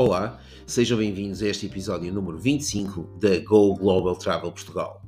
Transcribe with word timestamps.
Olá, 0.00 0.38
sejam 0.64 0.96
bem-vindos 0.96 1.42
a 1.42 1.48
este 1.48 1.66
episódio 1.66 2.14
número 2.14 2.38
25 2.38 3.18
da 3.18 3.36
Go 3.40 3.74
Global 3.74 4.14
Travel 4.14 4.52
Portugal. 4.52 5.02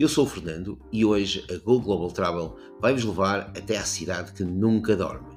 Eu 0.00 0.08
sou 0.08 0.24
o 0.24 0.28
Fernando 0.28 0.76
e 0.90 1.04
hoje 1.04 1.44
a 1.48 1.58
Go 1.64 1.78
Global 1.78 2.10
Travel 2.10 2.56
vai-vos 2.80 3.04
levar 3.04 3.52
até 3.56 3.76
à 3.76 3.84
cidade 3.84 4.32
que 4.32 4.42
nunca 4.42 4.96
dorme, 4.96 5.28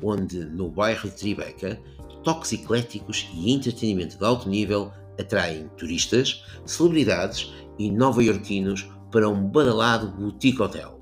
onde, 0.00 0.44
no 0.44 0.70
bairro 0.70 1.08
de 1.08 1.16
Tribeca, 1.16 1.82
toques 2.22 2.52
ecléticos 2.52 3.28
e 3.34 3.52
entretenimento 3.52 4.16
de 4.16 4.24
alto 4.24 4.48
nível 4.48 4.92
atraem 5.18 5.68
turistas, 5.76 6.44
celebridades 6.64 7.52
e 7.80 7.90
nova-iorquinos 7.90 8.88
para 9.10 9.28
um 9.28 9.44
badalado 9.44 10.06
boutique 10.12 10.62
hotel. 10.62 11.00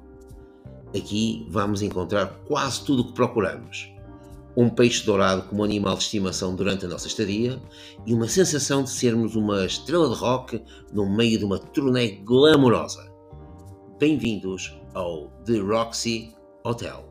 Aqui 0.96 1.46
vamos 1.50 1.82
encontrar 1.82 2.40
quase 2.48 2.82
tudo 2.86 3.02
o 3.02 3.06
que 3.08 3.12
procuramos 3.12 3.99
um 4.56 4.68
peixe 4.68 5.04
dourado 5.04 5.42
como 5.42 5.64
animal 5.64 5.96
de 5.96 6.02
estimação 6.02 6.54
durante 6.54 6.84
a 6.84 6.88
nossa 6.88 7.06
estadia 7.06 7.60
e 8.06 8.12
uma 8.12 8.28
sensação 8.28 8.82
de 8.82 8.90
sermos 8.90 9.36
uma 9.36 9.64
estrela 9.64 10.08
de 10.08 10.14
rock 10.14 10.62
no 10.92 11.08
meio 11.08 11.38
de 11.38 11.44
uma 11.44 11.58
turnê 11.58 12.22
glamourosa. 12.24 13.10
Bem-vindos 13.98 14.76
ao 14.94 15.28
The 15.44 15.58
Roxy 15.58 16.34
Hotel. 16.64 17.04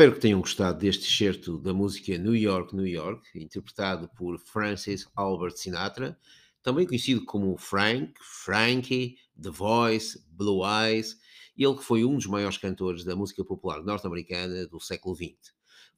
Espero 0.00 0.14
que 0.14 0.20
tenham 0.20 0.40
gostado 0.40 0.78
deste 0.78 1.06
excerto 1.06 1.58
da 1.58 1.74
música 1.74 2.16
New 2.16 2.34
York, 2.34 2.74
New 2.74 2.86
York, 2.86 3.22
interpretado 3.34 4.08
por 4.16 4.38
Francis 4.38 5.06
Albert 5.14 5.58
Sinatra, 5.58 6.18
também 6.62 6.86
conhecido 6.86 7.22
como 7.26 7.54
Frank, 7.58 8.14
Frankie, 8.18 9.18
The 9.38 9.50
Voice, 9.50 10.24
Blue 10.30 10.62
Eyes, 10.64 11.18
ele 11.54 11.74
que 11.74 11.84
foi 11.84 12.02
um 12.02 12.14
dos 12.14 12.24
maiores 12.24 12.56
cantores 12.56 13.04
da 13.04 13.14
música 13.14 13.44
popular 13.44 13.82
norte-americana 13.82 14.66
do 14.68 14.80
século 14.80 15.14
XX. 15.14 15.34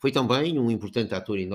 Foi 0.01 0.11
também 0.11 0.59
um 0.59 0.69
importante 0.69 1.15
ator 1.15 1.39
eh, 1.39 1.47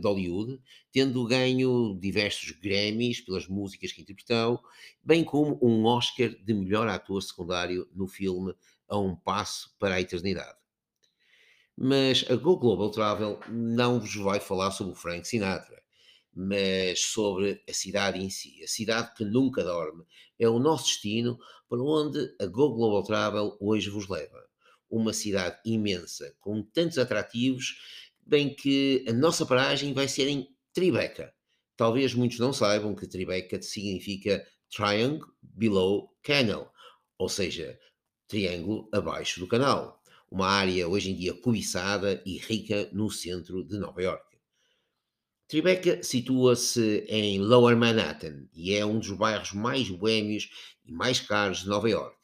de 0.00 0.04
Hollywood, 0.04 0.60
tendo 0.90 1.24
ganho 1.24 1.96
diversos 2.00 2.50
Grammys 2.50 3.20
pelas 3.20 3.46
músicas 3.46 3.92
que 3.92 4.02
interpretou, 4.02 4.60
bem 5.04 5.22
como 5.22 5.56
um 5.62 5.84
Oscar 5.84 6.30
de 6.30 6.52
melhor 6.52 6.88
ator 6.88 7.22
secundário 7.22 7.88
no 7.94 8.08
filme 8.08 8.52
A 8.88 8.98
um 8.98 9.14
Passo 9.14 9.72
para 9.78 9.94
a 9.94 10.00
Eternidade. 10.00 10.61
Mas 11.76 12.24
a 12.28 12.36
Go 12.36 12.56
Global 12.56 12.90
Travel 12.90 13.40
não 13.48 13.98
vos 13.98 14.14
vai 14.16 14.40
falar 14.40 14.70
sobre 14.70 14.92
o 14.92 14.96
Frank 14.96 15.26
Sinatra, 15.26 15.82
mas 16.34 17.00
sobre 17.00 17.62
a 17.68 17.72
cidade 17.72 18.18
em 18.18 18.28
si. 18.28 18.62
A 18.62 18.68
cidade 18.68 19.14
que 19.14 19.24
nunca 19.24 19.64
dorme. 19.64 20.04
É 20.38 20.48
o 20.48 20.58
nosso 20.58 20.84
destino 20.84 21.38
para 21.68 21.82
onde 21.82 22.34
a 22.40 22.46
Go 22.46 22.74
Global 22.74 23.02
Travel 23.02 23.56
hoje 23.60 23.88
vos 23.88 24.08
leva. 24.08 24.42
Uma 24.90 25.12
cidade 25.12 25.58
imensa, 25.64 26.34
com 26.40 26.62
tantos 26.62 26.98
atrativos, 26.98 27.76
bem 28.20 28.54
que 28.54 29.04
a 29.08 29.12
nossa 29.12 29.46
paragem 29.46 29.94
vai 29.94 30.06
ser 30.06 30.28
em 30.28 30.48
Tribeca. 30.72 31.32
Talvez 31.76 32.12
muitos 32.14 32.38
não 32.38 32.52
saibam 32.52 32.94
que 32.94 33.06
Tribeca 33.06 33.60
significa 33.62 34.46
Triangle 34.70 35.26
Below 35.40 36.14
Canal, 36.22 36.70
ou 37.18 37.28
seja, 37.28 37.78
triângulo 38.28 38.88
abaixo 38.92 39.40
do 39.40 39.46
canal 39.46 40.01
uma 40.32 40.48
área 40.48 40.88
hoje 40.88 41.10
em 41.10 41.14
dia 41.14 41.34
cobiçada 41.34 42.22
e 42.24 42.38
rica 42.38 42.88
no 42.90 43.10
centro 43.10 43.62
de 43.62 43.76
Nova 43.76 44.02
York. 44.02 44.24
Tribeca 45.46 46.02
situa-se 46.02 47.04
em 47.06 47.38
Lower 47.38 47.76
Manhattan 47.76 48.46
e 48.54 48.72
é 48.72 48.86
um 48.86 48.98
dos 48.98 49.10
bairros 49.10 49.52
mais 49.52 49.90
boêmios 49.90 50.48
e 50.86 50.90
mais 50.90 51.20
caros 51.20 51.58
de 51.58 51.68
Nova 51.68 51.90
York, 51.90 52.16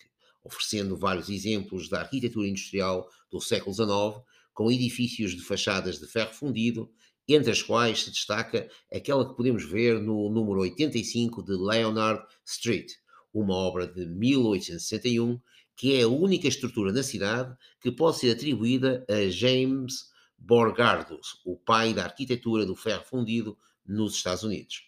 oferecendo 0.42 0.96
vários 0.96 1.28
exemplos 1.28 1.90
da 1.90 2.00
arquitetura 2.00 2.48
industrial 2.48 3.06
do 3.30 3.42
século 3.42 3.74
XIX, 3.74 4.26
com 4.54 4.72
edifícios 4.72 5.32
de 5.32 5.42
fachadas 5.42 5.98
de 5.98 6.06
ferro 6.06 6.32
fundido, 6.32 6.90
entre 7.28 7.50
as 7.50 7.60
quais 7.60 8.04
se 8.04 8.10
destaca 8.10 8.70
aquela 8.90 9.28
que 9.28 9.36
podemos 9.36 9.70
ver 9.70 10.00
no 10.00 10.30
número 10.30 10.60
85 10.60 11.42
de 11.42 11.52
Leonard 11.52 12.24
Street, 12.46 12.90
uma 13.34 13.54
obra 13.54 13.86
de 13.86 14.06
1861 14.06 15.38
que 15.78 15.94
é 15.94 16.02
a 16.02 16.08
única 16.08 16.48
estrutura 16.48 16.92
na 16.92 17.04
cidade 17.04 17.56
que 17.80 17.92
pode 17.92 18.18
ser 18.18 18.32
atribuída 18.32 19.06
a 19.08 19.30
James 19.30 20.08
Borgardus, 20.36 21.40
o 21.46 21.56
pai 21.56 21.94
da 21.94 22.02
arquitetura 22.02 22.66
do 22.66 22.74
ferro 22.74 23.04
fundido 23.04 23.56
nos 23.86 24.16
Estados 24.16 24.42
Unidos. 24.42 24.82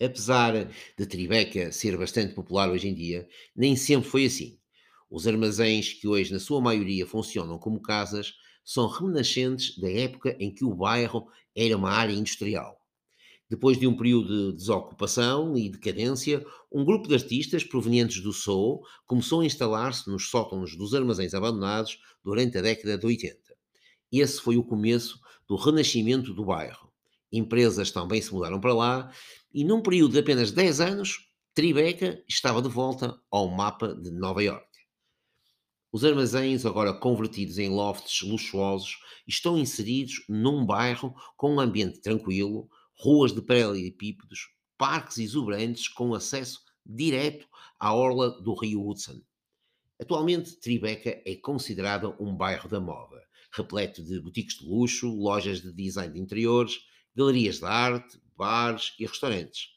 Apesar 0.00 0.68
de 0.98 1.06
Tribeca 1.06 1.70
ser 1.70 1.96
bastante 1.96 2.34
popular 2.34 2.68
hoje 2.70 2.88
em 2.88 2.94
dia, 2.94 3.28
nem 3.54 3.76
sempre 3.76 4.10
foi 4.10 4.26
assim. 4.26 4.58
Os 5.08 5.28
armazéns 5.28 5.92
que 5.92 6.08
hoje, 6.08 6.32
na 6.32 6.40
sua 6.40 6.60
maioria, 6.60 7.06
funcionam 7.06 7.56
como 7.56 7.80
casas, 7.80 8.34
são 8.64 8.88
remanescentes 8.88 9.78
da 9.78 9.88
época 9.88 10.36
em 10.40 10.52
que 10.52 10.64
o 10.64 10.74
bairro 10.74 11.28
era 11.54 11.76
uma 11.76 11.92
área 11.92 12.12
industrial. 12.12 12.81
Depois 13.52 13.78
de 13.78 13.86
um 13.86 13.94
período 13.94 14.50
de 14.50 14.56
desocupação 14.56 15.54
e 15.58 15.68
decadência, 15.68 16.42
um 16.72 16.86
grupo 16.86 17.06
de 17.06 17.12
artistas 17.12 17.62
provenientes 17.62 18.22
do 18.22 18.32
Soul 18.32 18.80
começou 19.04 19.42
a 19.42 19.44
instalar-se 19.44 20.08
nos 20.08 20.30
sótãos 20.30 20.74
dos 20.74 20.94
armazéns 20.94 21.34
abandonados 21.34 21.98
durante 22.24 22.56
a 22.56 22.62
década 22.62 22.96
de 22.96 23.04
80. 23.04 23.36
Esse 24.10 24.40
foi 24.40 24.56
o 24.56 24.64
começo 24.64 25.20
do 25.46 25.54
renascimento 25.56 26.32
do 26.32 26.46
bairro. 26.46 26.90
Empresas 27.30 27.90
também 27.90 28.22
se 28.22 28.32
mudaram 28.32 28.58
para 28.58 28.72
lá 28.72 29.12
e, 29.52 29.64
num 29.64 29.82
período 29.82 30.12
de 30.12 30.20
apenas 30.20 30.50
10 30.50 30.80
anos, 30.80 31.18
Tribeca 31.52 32.24
estava 32.26 32.62
de 32.62 32.70
volta 32.70 33.20
ao 33.30 33.50
mapa 33.50 33.94
de 33.94 34.10
Nova 34.12 34.42
York. 34.42 34.66
Os 35.92 36.06
armazéns, 36.06 36.64
agora 36.64 36.94
convertidos 36.94 37.58
em 37.58 37.68
lofts 37.68 38.26
luxuosos, 38.26 38.96
estão 39.28 39.58
inseridos 39.58 40.24
num 40.26 40.64
bairro 40.64 41.14
com 41.36 41.56
um 41.56 41.60
ambiente 41.60 42.00
tranquilo, 42.00 42.66
ruas 42.94 43.32
de 43.32 43.42
paralelepípedos, 43.42 44.48
parques 44.78 45.18
exuberantes 45.18 45.88
com 45.88 46.14
acesso 46.14 46.60
direto 46.84 47.46
à 47.78 47.94
orla 47.94 48.30
do 48.42 48.54
rio 48.54 48.86
Hudson. 48.86 49.20
Atualmente, 50.00 50.58
Tribeca 50.58 51.22
é 51.24 51.36
considerada 51.36 52.08
um 52.20 52.34
bairro 52.34 52.68
da 52.68 52.80
moda, 52.80 53.22
repleto 53.52 54.02
de 54.02 54.20
boutiques 54.20 54.58
de 54.58 54.66
luxo, 54.66 55.08
lojas 55.08 55.60
de 55.60 55.72
design 55.72 56.12
de 56.12 56.20
interiores, 56.20 56.80
galerias 57.14 57.58
de 57.58 57.66
arte, 57.66 58.20
bares 58.36 58.94
e 58.98 59.06
restaurantes. 59.06 59.68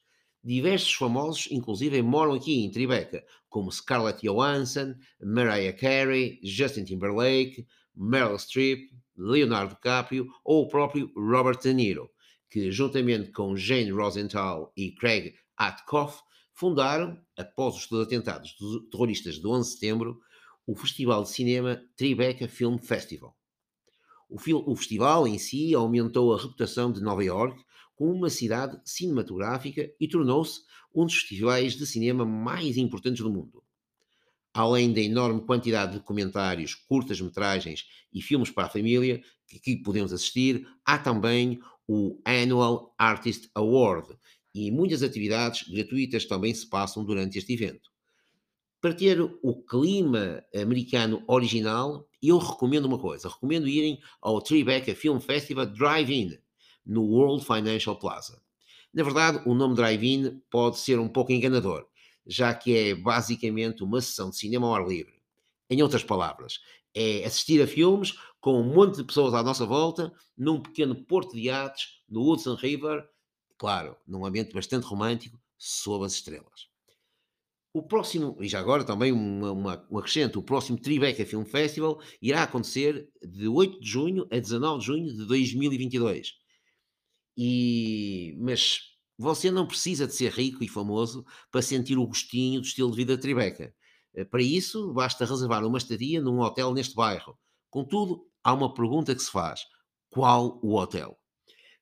Diversos 0.43 0.93
famosos, 0.93 1.47
inclusive, 1.51 2.01
moram 2.01 2.33
aqui 2.33 2.63
em 2.63 2.71
Tribeca, 2.71 3.23
como 3.49 3.71
Scarlett 3.71 4.21
Johansson, 4.27 4.95
Mariah 5.21 5.73
Carey, 5.73 6.39
Justin 6.43 6.85
Timberlake, 6.85 7.67
Meryl 7.95 8.37
Streep, 8.37 8.91
Leonardo 9.15 9.75
DiCaprio 9.75 10.27
ou 10.43 10.63
o 10.63 10.67
próprio 10.67 11.11
Robert 11.15 11.59
De 11.59 11.73
Niro 11.73 12.09
que, 12.55 12.71
juntamente 12.71 13.33
com 13.33 13.53
Jane 13.53 13.91
Rosenthal 13.91 14.71
e 14.77 14.89
Craig 14.89 15.33
Atkoff, 15.57 16.21
fundaram, 16.53 17.21
após 17.37 17.75
os 17.75 17.99
atentados 17.99 18.55
terroristas 18.89 19.37
do 19.39 19.51
11 19.51 19.67
de 19.67 19.73
setembro, 19.75 20.21
o 20.65 20.73
Festival 20.73 21.23
de 21.23 21.31
Cinema 21.31 21.83
Tribeca 21.97 22.47
Film 22.47 22.77
Festival. 22.77 23.35
O, 24.29 24.37
o, 24.71 24.75
festival 24.77 25.27
em 25.27 25.37
si 25.37 25.75
aumentou 25.75 26.33
a 26.33 26.41
reputação 26.41 26.93
de 26.93 27.01
Nova 27.01 27.25
York 27.25 27.61
como 27.93 28.13
uma 28.13 28.29
cidade 28.29 28.79
cinematográfica 28.85 29.91
e 29.99 30.07
tornou-se 30.07 30.61
um 30.95 31.05
dos 31.05 31.15
festivais 31.15 31.73
de 31.73 31.85
cinema 31.85 32.25
mais 32.25 32.77
importantes 32.77 33.21
do 33.21 33.29
mundo. 33.29 33.61
Além 34.53 34.93
da 34.93 35.01
enorme 35.01 35.41
quantidade 35.41 35.91
de 35.91 35.97
documentários, 35.97 36.73
curtas-metragens 36.73 37.83
e 38.13 38.21
filmes 38.21 38.49
para 38.49 38.67
a 38.67 38.69
família 38.69 39.21
que 39.45 39.57
aqui 39.57 39.75
podemos 39.75 40.13
assistir, 40.13 40.65
há 40.85 40.97
também 40.97 41.59
o 41.87 42.19
Annual 42.25 42.93
Artist 42.97 43.49
Award 43.53 44.17
e 44.53 44.71
muitas 44.71 45.03
atividades 45.03 45.67
gratuitas 45.67 46.25
também 46.25 46.53
se 46.53 46.67
passam 46.67 47.03
durante 47.03 47.37
este 47.37 47.53
evento. 47.53 47.91
Para 48.81 48.93
ter 48.93 49.19
o 49.19 49.63
clima 49.63 50.43
americano 50.55 51.23
original, 51.27 52.07
eu 52.21 52.37
recomendo 52.37 52.85
uma 52.85 52.99
coisa: 52.99 53.29
recomendo 53.29 53.67
irem 53.67 53.99
ao 54.21 54.41
Tribeca 54.41 54.93
Film 54.95 55.19
Festival 55.19 55.65
Drive-In, 55.65 56.37
no 56.85 57.03
World 57.03 57.43
Financial 57.43 57.97
Plaza. 57.97 58.41
Na 58.93 59.03
verdade, 59.03 59.41
o 59.45 59.53
nome 59.53 59.75
Drive-In 59.75 60.39
pode 60.49 60.77
ser 60.77 60.99
um 60.99 61.09
pouco 61.09 61.31
enganador, 61.31 61.85
já 62.25 62.53
que 62.53 62.77
é 62.77 62.95
basicamente 62.95 63.83
uma 63.83 63.99
sessão 63.99 64.29
de 64.29 64.37
cinema 64.37 64.67
ao 64.67 64.75
ar 64.75 64.87
livre. 64.87 65.15
Em 65.69 65.81
outras 65.81 66.03
palavras, 66.03 66.59
é 66.93 67.25
assistir 67.25 67.61
a 67.61 67.67
filmes 67.67 68.13
com 68.45 68.61
um 68.61 68.63
monte 68.75 68.97
de 68.97 69.03
pessoas 69.03 69.33
à 69.33 69.41
nossa 69.41 69.65
volta, 69.65 70.13
num 70.37 70.61
pequeno 70.61 70.93
porto 70.93 71.33
de 71.33 71.45
iates, 71.45 72.03
no 72.07 72.31
Hudson 72.31 72.53
River, 72.53 73.03
claro, 73.57 73.97
num 74.05 74.23
ambiente 74.23 74.53
bastante 74.53 74.85
romântico, 74.85 75.41
sob 75.57 76.05
as 76.05 76.13
estrelas. 76.13 76.69
O 77.73 77.81
próximo, 77.81 78.37
e 78.39 78.47
já 78.47 78.59
agora 78.59 78.83
também 78.83 79.11
uma, 79.11 79.51
uma, 79.51 79.87
um 79.89 79.97
acrescento, 79.97 80.37
o 80.37 80.43
próximo 80.43 80.79
Tribeca 80.79 81.25
Film 81.25 81.43
Festival 81.43 81.99
irá 82.21 82.43
acontecer 82.43 83.09
de 83.19 83.47
8 83.47 83.79
de 83.79 83.89
junho 83.89 84.27
a 84.31 84.37
19 84.37 84.79
de 84.79 84.85
junho 84.85 85.07
de 85.07 85.25
2022. 85.25 86.33
E, 87.35 88.37
mas 88.37 88.81
você 89.17 89.49
não 89.49 89.65
precisa 89.65 90.05
de 90.05 90.13
ser 90.13 90.31
rico 90.31 90.63
e 90.63 90.67
famoso 90.67 91.25
para 91.49 91.63
sentir 91.63 91.97
o 91.97 92.05
gostinho 92.05 92.61
do 92.61 92.67
estilo 92.67 92.91
de 92.91 92.97
vida 92.97 93.17
Tribeca. 93.17 93.73
Eh, 94.13 94.23
para 94.23 94.43
isso, 94.43 94.93
basta 94.93 95.25
reservar 95.25 95.65
uma 95.65 95.79
estadia 95.79 96.21
num 96.21 96.41
hotel 96.41 96.71
neste 96.75 96.93
bairro. 96.93 97.35
Contudo, 97.71 98.23
há 98.45 98.53
uma 98.53 98.73
pergunta 98.73 99.15
que 99.15 99.21
se 99.21 99.31
faz: 99.31 99.65
qual 100.09 100.59
o 100.63 100.75
hotel? 100.75 101.19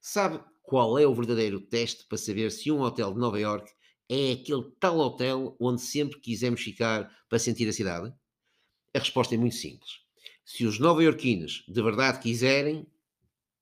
Sabe 0.01 0.43
qual 0.63 0.97
é 0.97 1.05
o 1.05 1.13
verdadeiro 1.13 1.59
teste 1.59 2.05
para 2.07 2.17
saber 2.17 2.49
se 2.51 2.71
um 2.71 2.81
hotel 2.81 3.13
de 3.13 3.19
Nova 3.19 3.39
York 3.39 3.69
é 4.09 4.31
aquele 4.31 4.71
tal 4.79 4.97
hotel 4.97 5.55
onde 5.59 5.81
sempre 5.81 6.19
quisemos 6.19 6.61
ficar 6.61 7.11
para 7.29 7.37
sentir 7.37 7.67
a 7.67 7.73
cidade? 7.73 8.13
A 8.95 8.99
resposta 8.99 9.35
é 9.35 9.37
muito 9.37 9.55
simples. 9.55 9.91
Se 10.45 10.65
os 10.65 10.79
nova-iorquinos 10.79 11.65
de 11.67 11.81
verdade 11.81 12.19
quiserem, 12.19 12.87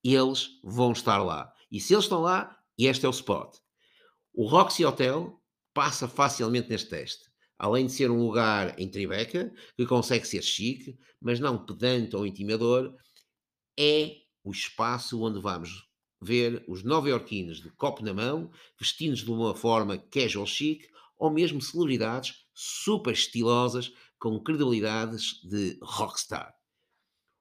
eles 0.02 0.60
vão 0.62 0.92
estar 0.92 1.18
lá. 1.18 1.52
E 1.70 1.80
se 1.80 1.94
eles 1.94 2.04
estão 2.04 2.20
lá, 2.20 2.58
este 2.78 3.06
é 3.06 3.08
o 3.08 3.12
spot. 3.12 3.56
O 4.32 4.46
Roxy 4.46 4.84
Hotel 4.84 5.40
passa 5.72 6.08
facilmente 6.08 6.68
neste 6.68 6.90
teste. 6.90 7.31
Além 7.62 7.86
de 7.86 7.92
ser 7.92 8.10
um 8.10 8.18
lugar 8.26 8.76
em 8.76 8.90
Tribeca, 8.90 9.54
que 9.76 9.86
consegue 9.86 10.26
ser 10.26 10.42
chique, 10.42 10.98
mas 11.20 11.38
não 11.38 11.64
pedante 11.64 12.16
ou 12.16 12.26
intimador, 12.26 12.92
é 13.78 14.16
o 14.42 14.50
espaço 14.50 15.22
onde 15.22 15.40
vamos 15.40 15.88
ver 16.20 16.64
os 16.66 16.82
nova-iorquinos 16.82 17.62
de 17.62 17.70
copo 17.70 18.04
na 18.04 18.12
mão, 18.12 18.50
vestidos 18.76 19.20
de 19.20 19.30
uma 19.30 19.54
forma 19.54 19.96
casual 19.96 20.44
chic, 20.44 20.88
ou 21.16 21.30
mesmo 21.30 21.62
celebridades 21.62 22.34
super 22.52 23.12
estilosas 23.12 23.92
com 24.18 24.42
credibilidades 24.42 25.40
de 25.44 25.78
rockstar. 25.80 26.52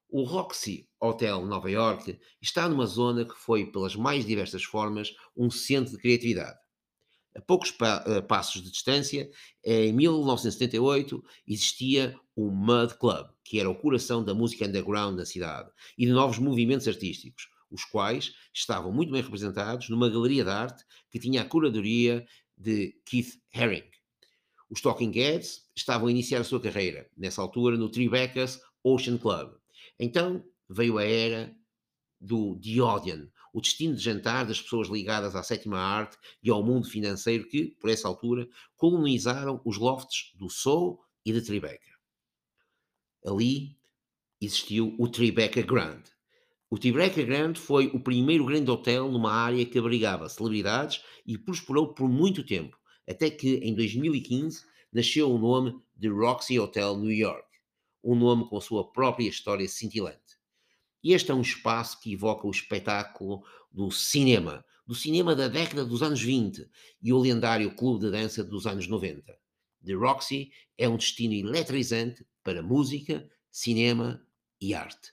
O 0.07 0.21
Roxy 0.24 0.88
Hotel 1.01 1.44
Nova 1.47 1.71
York 1.71 2.19
está 2.39 2.69
numa 2.69 2.85
zona 2.85 3.25
que 3.25 3.33
foi, 3.33 3.71
pelas 3.71 3.95
mais 3.95 4.24
diversas 4.24 4.63
formas, 4.63 5.15
um 5.35 5.50
centro 5.50 5.94
de 5.94 5.97
criatividade. 5.97 6.61
A 7.36 7.42
poucos 7.42 7.72
pa 7.72 8.04
uh, 8.06 8.22
passos 8.24 8.62
de 8.62 8.69
distância, 8.69 9.30
em 9.63 9.94
1978, 9.94 11.24
existia 11.48 12.19
o 12.36 12.50
Mud 12.51 12.94
Club, 12.95 13.28
que 13.44 13.60
era 13.60 13.69
o 13.69 13.75
coração 13.75 14.24
da 14.24 14.33
música 14.33 14.66
underground 14.66 15.18
da 15.18 15.25
cidade 15.25 15.69
e 15.98 16.06
de 16.06 16.12
novos 16.12 16.39
movimentos 16.39 16.88
artísticos, 16.88 17.48
os 17.69 17.86
quais 17.86 18.33
estavam 18.54 18.92
muito 18.92 19.12
bem 19.12 19.22
representados 19.22 19.88
numa 19.89 20.10
galeria 20.10 20.44
de 20.44 20.50
arte 20.50 20.83
que 21.10 21.19
tinha 21.19 21.42
a 21.42 21.45
curadoria 21.45 22.25
de 22.57 22.94
Keith 23.06 23.39
Haring. 23.54 23.89
Os 24.69 24.81
Talking 24.81 25.12
Heads 25.12 25.69
estavam 25.75 26.07
a 26.07 26.12
iniciar 26.12 26.39
a 26.39 26.44
sua 26.45 26.62
carreira, 26.62 27.10
nessa 27.18 27.42
altura 27.42 27.77
no 27.77 27.89
Tribeca's 27.89 28.60
Ocean 28.84 29.18
Club. 29.18 29.54
Então 30.00 30.44
veio 30.69 30.98
a 30.98 31.04
era 31.04 31.56
do 32.19 32.60
The 32.60 32.81
Odeon, 32.81 33.27
o 33.53 33.62
destino 33.62 33.95
de 33.95 34.01
jantar 34.01 34.45
das 34.45 34.62
pessoas 34.62 34.88
ligadas 34.88 35.36
à 35.36 35.44
sétima 35.44 35.77
arte 35.77 36.18
e 36.42 36.50
ao 36.50 36.63
mundo 36.63 36.88
financeiro 36.88 37.48
que, 37.48 37.75
por 37.80 37.89
essa 37.89 38.07
altura, 38.07 38.48
colonizaram 38.75 39.62
os 39.65 39.77
lofts 39.77 40.31
do 40.36 40.50
Soul 40.50 41.00
e 41.25 41.33
de 41.33 41.42
Tribeca. 41.42 41.92
Ali 43.25 43.77
existiu 44.39 44.95
o 44.98 45.07
Tribeca 45.07 45.62
Grand, 45.62 46.01
o 46.74 46.77
Tribeca 46.77 47.21
Grande 47.21 47.59
foi 47.59 47.88
o 47.88 48.00
primeiro 48.00 48.45
grande 48.45 48.71
hotel 48.71 49.12
numa 49.12 49.33
área 49.33 49.65
que 49.65 49.77
abrigava 49.77 50.30
celebridades 50.30 51.03
e 51.27 51.38
prosperou 51.38 51.94
por 51.94 52.07
muito 52.07 52.45
tempo, 52.45 52.77
até 53.06 53.30
que 53.30 53.56
em 53.56 53.75
2015 53.75 54.63
nasceu 54.89 55.30
o 55.30 55.38
nome 55.38 55.77
de 55.94 56.07
Roxy 56.07 56.57
Hotel 56.57 56.95
New 56.95 57.12
York, 57.12 57.45
um 58.01 58.15
nome 58.15 58.48
com 58.48 58.62
sua 58.62 58.89
própria 58.89 59.27
história 59.27 59.68
cintilante. 59.68 60.31
E 61.03 61.13
este 61.13 61.31
é 61.31 61.33
um 61.33 61.42
espaço 61.42 62.00
que 62.00 62.13
evoca 62.13 62.48
o 62.48 62.51
espetáculo 62.51 63.44
do 63.71 63.92
cinema, 63.92 64.63
do 64.86 64.94
cinema 64.94 65.36
da 65.36 65.48
década 65.48 65.86
dos 65.86 66.03
anos 66.03 66.21
20 66.21 66.69
e 67.01 67.13
o 67.13 67.18
lendário 67.18 67.75
clube 67.75 68.06
de 68.06 68.12
dança 68.12 68.44
dos 68.44 68.68
anos 68.68 68.88
90. 68.88 69.36
The 69.83 69.94
Roxy 69.94 70.51
é 70.77 70.88
um 70.88 70.98
destino 70.98 71.33
eletrizante 71.33 72.25
para 72.44 72.62
música, 72.62 73.27
cinema 73.50 74.24
e 74.59 74.74
arte. 74.74 75.12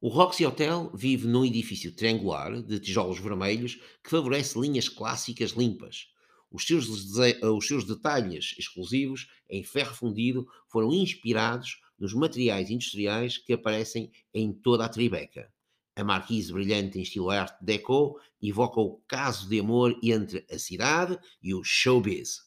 O 0.00 0.08
Roxy 0.08 0.46
Hotel 0.46 0.92
vive 0.94 1.26
num 1.26 1.44
edifício 1.44 1.92
triangular 1.92 2.62
de 2.62 2.78
tijolos 2.78 3.18
vermelhos 3.18 3.76
que 4.04 4.10
favorece 4.10 4.58
linhas 4.58 4.88
clássicas 4.88 5.52
limpas. 5.52 6.08
Os 6.50 6.66
seus, 6.66 6.88
os 6.88 7.66
seus 7.66 7.84
detalhes 7.84 8.54
exclusivos 8.58 9.28
em 9.50 9.64
ferro 9.64 9.94
fundido 9.94 10.46
foram 10.68 10.92
inspirados 10.92 11.80
nos 11.98 12.14
materiais 12.14 12.70
industriais 12.70 13.38
que 13.38 13.52
aparecem 13.52 14.10
em 14.32 14.52
toda 14.52 14.84
a 14.84 14.88
Tribeca. 14.88 15.52
A 15.96 16.04
marquise 16.04 16.52
brilhante 16.52 16.98
em 16.98 17.02
estilo 17.02 17.30
Art 17.30 17.56
Deco 17.60 18.20
evoca 18.40 18.80
o 18.80 19.02
caso 19.08 19.48
de 19.48 19.58
amor 19.58 19.98
entre 20.02 20.46
a 20.48 20.58
cidade 20.58 21.18
e 21.42 21.52
o 21.52 21.64
showbiz. 21.64 22.40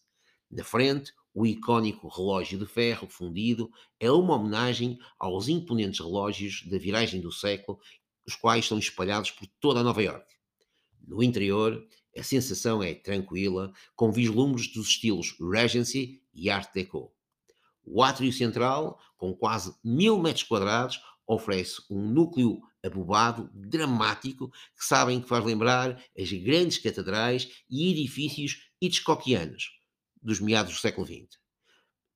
Na 0.49 0.63
frente, 0.63 1.13
o 1.33 1.45
icónico 1.45 2.07
relógio 2.07 2.59
de 2.59 2.65
ferro 2.65 3.07
fundido 3.07 3.69
é 3.99 4.09
uma 4.09 4.35
homenagem 4.35 4.97
aos 5.19 5.47
imponentes 5.47 5.99
relógios 5.99 6.63
da 6.65 6.77
viragem 6.77 7.19
do 7.19 7.31
século, 7.31 7.79
os 8.25 8.35
quais 8.35 8.65
estão 8.65 8.79
espalhados 8.79 9.31
por 9.31 9.47
toda 9.59 9.81
a 9.81 9.83
Nova 9.83 10.01
York. 10.01 10.25
No 11.05 11.21
interior, 11.21 11.85
a 12.17 12.23
sensação 12.23 12.83
é 12.83 12.93
tranquila, 12.93 13.73
com 13.95 14.11
vislumbres 14.11 14.71
dos 14.71 14.87
estilos 14.87 15.35
Regency 15.39 16.21
e 16.33 16.49
Art 16.49 16.73
Deco. 16.73 17.13
O 17.93 18.01
átrio 18.01 18.31
central, 18.31 18.97
com 19.17 19.35
quase 19.35 19.75
mil 19.83 20.17
metros 20.17 20.45
quadrados, 20.45 20.97
oferece 21.27 21.81
um 21.89 22.01
núcleo 22.01 22.61
abobado, 22.81 23.51
dramático, 23.53 24.49
que 24.49 24.85
sabem 24.85 25.19
que 25.19 25.27
faz 25.27 25.43
lembrar 25.43 26.01
as 26.17 26.31
grandes 26.31 26.77
catedrais 26.77 27.49
e 27.69 27.91
edifícios 27.91 28.69
hitchcockianos 28.81 29.71
dos 30.23 30.39
meados 30.39 30.73
do 30.73 30.79
século 30.79 31.05
XX, 31.05 31.37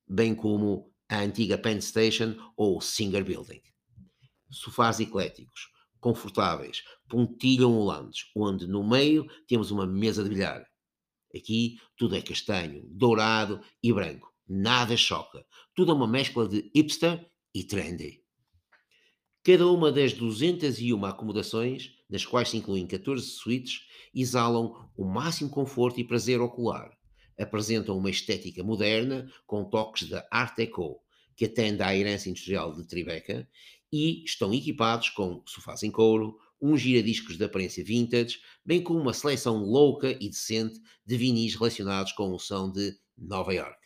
bem 0.07 0.33
como 0.33 0.89
a 1.09 1.19
antiga 1.19 1.57
Penn 1.57 1.81
Station 1.81 2.37
ou 2.55 2.79
Singer 2.79 3.25
Building. 3.25 3.61
Sofás 4.49 5.01
ecléticos, 5.01 5.73
confortáveis, 5.99 6.83
pontilham 7.09 7.77
holandes, 7.77 8.31
onde 8.33 8.65
no 8.65 8.81
meio 8.81 9.27
temos 9.45 9.71
uma 9.71 9.85
mesa 9.85 10.23
de 10.23 10.29
bilhar. 10.29 10.65
Aqui 11.35 11.81
tudo 11.97 12.15
é 12.15 12.21
castanho, 12.21 12.87
dourado 12.87 13.59
e 13.83 13.91
branco. 13.91 14.34
Nada 14.47 14.95
choca. 14.95 15.45
Tudo 15.73 15.91
é 15.91 15.95
uma 15.95 16.07
mescla 16.07 16.47
de 16.47 16.69
hipster 16.75 17.25
e 17.53 17.63
trendy. 17.63 18.21
Cada 19.43 19.67
uma 19.67 19.91
das 19.91 20.13
201 20.13 21.05
acomodações, 21.05 21.91
nas 22.09 22.25
quais 22.25 22.49
se 22.49 22.57
incluem 22.57 22.87
14 22.87 23.25
suítes, 23.25 23.81
exalam 24.13 24.89
o 24.97 25.05
máximo 25.05 25.49
conforto 25.49 25.99
e 25.99 26.03
prazer 26.03 26.41
ocular 26.41 26.95
apresentam 27.37 27.97
uma 27.97 28.09
estética 28.09 28.63
moderna 28.63 29.29
com 29.45 29.65
toques 29.65 30.07
da 30.09 30.25
Art 30.31 30.55
Deco, 30.55 31.01
que 31.35 31.45
atende 31.45 31.83
à 31.83 31.95
herança 31.95 32.29
industrial 32.29 32.73
de 32.73 32.87
Tribeca, 32.87 33.47
e 33.91 34.23
estão 34.23 34.53
equipados 34.53 35.09
com 35.09 35.43
sofás 35.45 35.83
em 35.83 35.91
couro, 35.91 36.37
uns 36.61 36.81
giradiscos 36.81 37.37
de 37.37 37.43
aparência 37.43 37.83
vintage, 37.83 38.39
bem 38.65 38.81
como 38.81 38.99
uma 38.99 39.13
seleção 39.13 39.57
louca 39.57 40.11
e 40.11 40.29
decente 40.29 40.79
de 41.05 41.17
vinis 41.17 41.55
relacionados 41.55 42.13
com 42.13 42.31
o 42.31 42.39
som 42.39 42.71
de 42.71 42.97
Nova 43.17 43.53
York. 43.53 43.84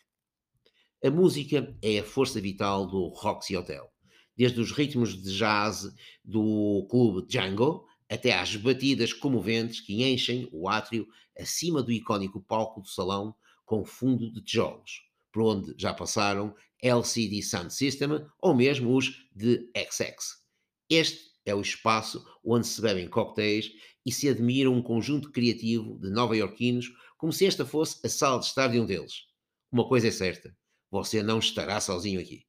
A 1.02 1.10
música 1.10 1.74
é 1.82 2.00
a 2.00 2.04
força 2.04 2.42
vital 2.42 2.86
do 2.86 3.08
Roxy 3.08 3.56
Hotel. 3.56 3.90
Desde 4.36 4.60
os 4.60 4.74
ritmos 4.74 5.16
de 5.16 5.34
jazz 5.34 5.90
do 6.26 6.86
clube 6.92 7.26
Django 7.26 7.86
até 8.10 8.34
às 8.34 8.54
batidas 8.58 9.14
comoventes 9.14 9.80
que 9.80 10.04
enchem 10.04 10.50
o 10.52 10.68
átrio 10.68 11.08
acima 11.40 11.82
do 11.82 11.94
icónico 11.94 12.42
palco 12.42 12.82
do 12.82 12.90
salão 12.90 13.34
com 13.66 13.86
fundo 13.86 14.30
de 14.30 14.44
tijolos, 14.44 15.04
por 15.32 15.44
onde 15.44 15.74
já 15.78 15.94
passaram 15.94 16.54
LCD 16.84 17.44
Sound 17.44 17.74
System 17.74 18.10
ou 18.42 18.54
mesmo 18.54 18.94
os 18.94 19.26
de 19.34 19.72
XX. 19.74 20.44
Este 20.90 21.32
é 21.46 21.56
o 21.56 21.62
espaço 21.62 22.26
onde 22.44 22.68
se 22.68 22.82
bebem 22.82 23.08
cocktails 23.08 23.72
e 24.06 24.12
se 24.12 24.28
admira 24.28 24.70
um 24.70 24.82
conjunto 24.82 25.32
criativo 25.32 25.98
de 25.98 26.10
nova-iorquinos 26.10 26.88
como 27.18 27.32
se 27.32 27.46
esta 27.46 27.66
fosse 27.66 28.06
a 28.06 28.10
sala 28.10 28.40
de 28.40 28.48
estar 28.48 28.68
de 28.68 28.82
um 28.82 28.86
deles. 28.86 29.30
Uma 29.72 29.88
coisa 29.88 30.10
é 30.10 30.12
certa, 30.12 30.54
você 30.90 31.22
não 31.22 31.40
estará 31.40 31.80
sozinho 31.80 32.20
aqui. 32.20 32.44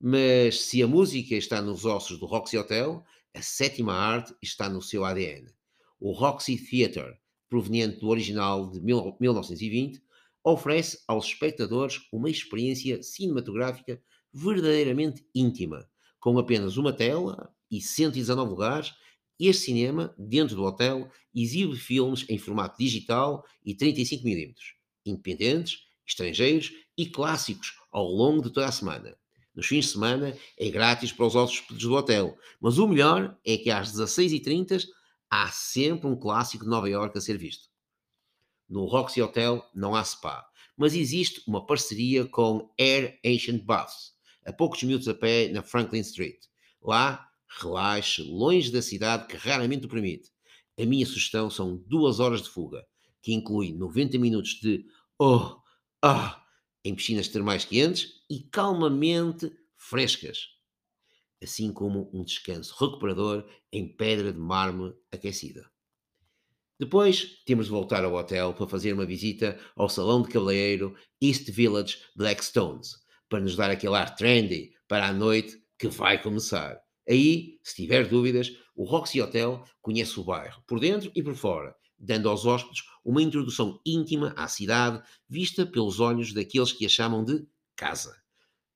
Mas 0.00 0.62
se 0.62 0.82
a 0.82 0.88
música 0.88 1.34
está 1.34 1.62
nos 1.62 1.84
ossos 1.84 2.18
do 2.18 2.26
Roxy 2.26 2.58
Hotel, 2.58 3.04
a 3.34 3.40
sétima 3.40 3.94
arte 3.94 4.34
está 4.42 4.68
no 4.68 4.82
seu 4.82 5.04
ADN. 5.04 5.46
O 6.00 6.12
Roxy 6.12 6.56
Theatre, 6.56 7.16
proveniente 7.48 8.00
do 8.00 8.08
original 8.08 8.70
de 8.70 8.80
1920, 8.80 10.02
oferece 10.44 11.02
aos 11.06 11.26
espectadores 11.26 12.00
uma 12.12 12.28
experiência 12.28 13.02
cinematográfica 13.02 14.02
verdadeiramente 14.32 15.24
íntima. 15.34 15.88
Com 16.18 16.38
apenas 16.38 16.76
uma 16.76 16.92
tela 16.92 17.54
e 17.70 17.80
119 17.80 18.50
lugares, 18.50 18.92
este 19.38 19.66
cinema, 19.66 20.14
dentro 20.18 20.56
do 20.56 20.64
hotel, 20.64 21.08
exibe 21.34 21.76
filmes 21.76 22.24
em 22.28 22.38
formato 22.38 22.76
digital 22.78 23.44
e 23.64 23.74
35mm, 23.74 24.54
independentes 25.06 25.91
estrangeiros 26.06 26.72
e 26.96 27.06
clássicos 27.06 27.74
ao 27.90 28.06
longo 28.06 28.42
de 28.42 28.50
toda 28.50 28.66
a 28.66 28.72
semana. 28.72 29.16
Nos 29.54 29.66
fins 29.66 29.84
de 29.86 29.92
semana 29.92 30.36
é 30.58 30.70
grátis 30.70 31.12
para 31.12 31.26
os 31.26 31.36
hóspedes 31.36 31.82
do 31.82 31.94
hotel, 31.94 32.36
mas 32.60 32.78
o 32.78 32.88
melhor 32.88 33.38
é 33.44 33.58
que 33.58 33.70
às 33.70 33.92
16h30 33.92 34.84
há 35.30 35.48
sempre 35.48 36.06
um 36.06 36.16
clássico 36.16 36.64
de 36.64 36.70
Nova 36.70 36.88
Iorque 36.88 37.18
a 37.18 37.20
ser 37.20 37.36
visto. 37.36 37.68
No 38.68 38.86
Roxy 38.86 39.20
Hotel 39.20 39.62
não 39.74 39.94
há 39.94 40.02
spa, 40.02 40.46
mas 40.76 40.94
existe 40.94 41.42
uma 41.46 41.66
parceria 41.66 42.24
com 42.24 42.72
Air 42.78 43.18
Ancient 43.24 43.62
Baths, 43.62 44.12
a 44.46 44.52
poucos 44.52 44.82
minutos 44.82 45.06
a 45.08 45.14
pé 45.14 45.48
na 45.48 45.62
Franklin 45.62 46.00
Street. 46.00 46.40
Lá, 46.80 47.28
relaxe, 47.60 48.22
longe 48.22 48.72
da 48.72 48.80
cidade 48.80 49.26
que 49.26 49.36
raramente 49.36 49.84
o 49.84 49.88
permite. 49.88 50.30
A 50.80 50.86
minha 50.86 51.04
sugestão 51.04 51.50
são 51.50 51.76
duas 51.86 52.18
horas 52.18 52.42
de 52.42 52.48
fuga, 52.48 52.82
que 53.20 53.34
inclui 53.34 53.72
90 53.74 54.18
minutos 54.18 54.58
de 54.60 54.84
oh, 55.18 55.61
ah, 56.02 56.44
em 56.84 56.94
piscinas 56.94 57.28
termais 57.28 57.64
quentes 57.64 58.24
e 58.28 58.40
calmamente 58.40 59.52
frescas, 59.76 60.48
assim 61.40 61.72
como 61.72 62.10
um 62.12 62.24
descanso 62.24 62.74
recuperador 62.78 63.48
em 63.72 63.86
pedra 63.86 64.32
de 64.32 64.38
mármore 64.38 64.94
aquecida. 65.12 65.70
Depois 66.78 67.42
temos 67.46 67.66
de 67.66 67.70
voltar 67.70 68.04
ao 68.04 68.14
hotel 68.14 68.52
para 68.54 68.66
fazer 68.66 68.92
uma 68.92 69.06
visita 69.06 69.56
ao 69.76 69.88
salão 69.88 70.22
de 70.22 70.28
cabeleireiro 70.28 70.96
East 71.20 71.48
Village 71.48 71.98
Blackstones, 72.16 72.96
para 73.28 73.38
nos 73.38 73.54
dar 73.54 73.70
aquele 73.70 73.94
ar 73.94 74.16
trendy 74.16 74.72
para 74.88 75.06
a 75.06 75.12
noite 75.12 75.62
que 75.78 75.86
vai 75.86 76.20
começar. 76.20 76.80
Aí, 77.08 77.60
se 77.62 77.76
tiver 77.76 78.08
dúvidas, 78.08 78.52
o 78.74 78.84
Roxy 78.84 79.20
Hotel 79.20 79.64
conhece 79.80 80.18
o 80.18 80.24
bairro, 80.24 80.62
por 80.66 80.80
dentro 80.80 81.12
e 81.14 81.22
por 81.22 81.34
fora, 81.34 81.74
dando 82.02 82.28
aos 82.28 82.44
hóspedes 82.44 82.82
uma 83.04 83.22
introdução 83.22 83.80
íntima 83.86 84.34
à 84.36 84.48
cidade, 84.48 85.00
vista 85.28 85.64
pelos 85.64 86.00
olhos 86.00 86.32
daqueles 86.32 86.72
que 86.72 86.84
a 86.84 86.88
chamam 86.88 87.24
de 87.24 87.46
casa. 87.76 88.20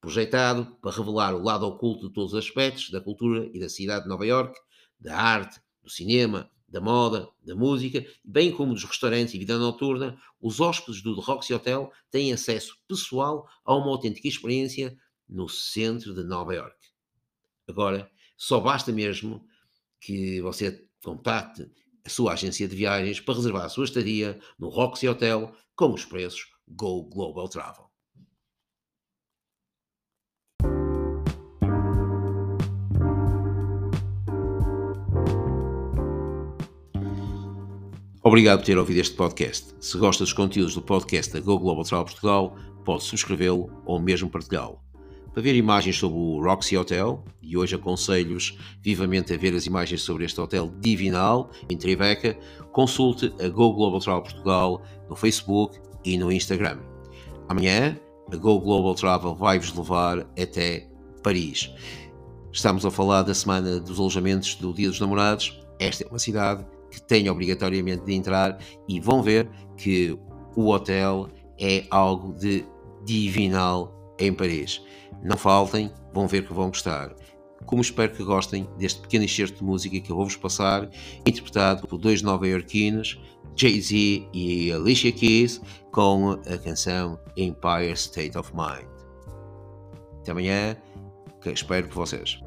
Projetado 0.01 0.77
para 0.81 0.93
revelar 0.93 1.35
o 1.35 1.43
lado 1.43 1.67
oculto 1.67 2.07
de 2.07 2.15
todos 2.15 2.33
os 2.33 2.39
aspectos 2.39 2.91
da 2.91 3.01
cultura 3.01 3.51
e 3.53 3.59
da 3.59 3.69
cidade 3.69 4.05
de 4.05 4.09
Nova 4.09 4.25
York, 4.25 4.57
da 5.01 5.17
arte, 5.17 5.61
do 5.83 5.91
cinema, 5.91 6.49
da 6.69 6.81
moda, 6.81 7.29
da 7.45 7.55
música, 7.55 8.05
bem 8.25 8.53
como 8.53 8.75
dos 8.75 8.85
restaurantes 8.85 9.35
e 9.35 9.39
vida 9.39 9.59
noturna, 9.59 10.17
os 10.41 10.61
hóspedes 10.61 11.03
do 11.03 11.17
The 11.17 11.23
Roxy 11.23 11.55
Hotel 11.55 11.91
têm 12.11 12.33
acesso 12.33 12.77
pessoal 12.87 13.49
a 13.65 13.75
uma 13.75 13.89
autêntica 13.89 14.29
experiência 14.29 14.97
no 15.29 15.49
centro 15.49 16.15
de 16.15 16.23
Nova 16.23 16.55
York. 16.55 16.77
Agora, 17.69 18.09
só 18.37 18.61
basta 18.61 18.93
mesmo 18.93 19.45
que 20.01 20.41
você 20.41 20.89
contate 21.03 21.71
a 22.07 22.09
sua 22.09 22.35
agência 22.35 22.69
de 22.69 22.77
viagens 22.77 23.21
para 23.21 23.35
reservar 23.35 23.65
a 23.65 23.69
sua 23.69 23.85
estadia 23.85 24.39
no 24.59 24.69
Roxy 24.69 25.09
Hotel 25.09 25.53
com 25.75 25.93
os 25.93 26.05
preços 26.05 26.47
Go 26.69 27.03
Global 27.03 27.49
Travel. 27.49 27.85
Obrigado 38.23 38.59
por 38.59 38.67
ter 38.67 38.79
ouvido 38.79 39.01
este 39.01 39.15
podcast. 39.15 39.75
Se 39.81 39.99
gosta 39.99 40.25
dos 40.25 40.33
conteúdos 40.33 40.75
do 40.75 40.83
podcast 40.83 41.33
da 41.33 41.41
Go 41.41 41.59
Global 41.59 41.85
Travel 41.85 42.07
Portugal, 42.07 42.57
pode 42.85 43.05
subscrevê-lo 43.05 43.71
ou 43.85 44.01
mesmo 44.01 44.29
partilhá-lo. 44.29 44.86
Para 45.37 45.43
ver 45.43 45.55
imagens 45.55 45.99
sobre 45.99 46.17
o 46.17 46.43
Roxy 46.43 46.79
Hotel, 46.79 47.23
e 47.43 47.59
hoje 47.59 47.75
aconselho-vos 47.75 48.57
vivamente 48.81 49.35
a 49.35 49.37
ver 49.37 49.55
as 49.55 49.67
imagens 49.67 50.01
sobre 50.01 50.25
este 50.25 50.41
hotel 50.41 50.73
divinal 50.81 51.51
em 51.69 51.77
Tribeca, 51.77 52.39
consulte 52.73 53.31
a 53.39 53.47
Go 53.51 53.75
Global 53.75 54.01
Travel 54.01 54.23
Portugal 54.23 54.83
no 55.11 55.15
Facebook 55.15 55.79
e 56.07 56.17
no 56.17 56.33
Instagram. 56.33 56.79
Amanhã, 57.51 58.01
a 58.33 58.37
Go 58.37 58.59
Global 58.59 58.95
Travel 58.95 59.35
vai-vos 59.35 59.77
levar 59.77 60.21
até 60.41 60.89
Paris. 61.23 61.71
Estamos 62.51 62.87
a 62.87 62.91
falar 62.91 63.21
da 63.21 63.35
semana 63.35 63.79
dos 63.79 64.01
alojamentos 64.01 64.55
do 64.55 64.73
Dia 64.73 64.89
dos 64.89 65.01
Namorados. 65.01 65.61
Esta 65.79 66.05
é 66.05 66.09
uma 66.09 66.19
cidade 66.19 66.65
que 66.91 67.03
tem 67.03 67.29
obrigatoriamente 67.29 68.07
de 68.07 68.15
entrar 68.15 68.59
e 68.89 68.99
vão 68.99 69.23
ver 69.23 69.51
que 69.77 70.19
o 70.57 70.71
hotel 70.71 71.29
é 71.61 71.85
algo 71.91 72.33
de 72.33 72.65
divinal 73.05 73.93
em 74.19 74.33
Paris. 74.33 74.81
Não 75.23 75.37
faltem, 75.37 75.91
vão 76.13 76.27
ver 76.27 76.47
que 76.47 76.53
vão 76.53 76.69
gostar. 76.69 77.15
Como 77.65 77.83
espero 77.83 78.13
que 78.13 78.23
gostem 78.23 78.69
deste 78.79 79.01
pequeno 79.01 79.25
excerto 79.25 79.59
de 79.59 79.65
música 79.65 80.01
que 80.01 80.11
eu 80.11 80.17
vou-vos 80.17 80.37
passar, 80.37 80.89
interpretado 81.27 81.87
por 81.87 81.99
dois 81.99 82.23
nova-iorquinos, 82.23 83.21
Jay-Z 83.57 84.29
e 84.33 84.71
Alicia 84.71 85.11
Keys, 85.11 85.61
com 85.91 86.33
a 86.33 86.59
canção 86.59 87.19
Empire 87.37 87.93
State 87.93 88.37
of 88.37 88.53
Mind. 88.55 88.87
Até 90.21 90.33
amanhã, 90.33 90.77
que 91.41 91.51
espero 91.51 91.89
por 91.89 92.07
vocês. 92.07 92.39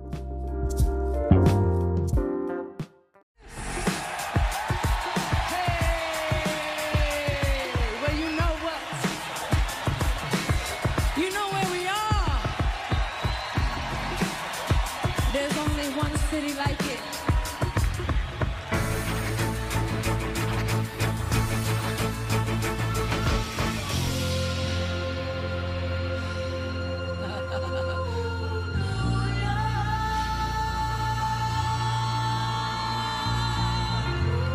city 16.30 16.54
like 16.54 16.80
it. 16.86 17.29